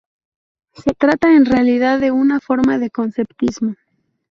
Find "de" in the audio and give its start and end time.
1.99-2.09, 2.79-2.89